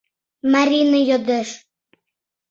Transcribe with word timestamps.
—Марина 0.51 0.99
йодеш. 1.09 1.49